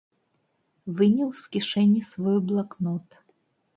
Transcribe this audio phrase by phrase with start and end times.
[1.01, 3.07] Выняў з кішэні свой блакнот.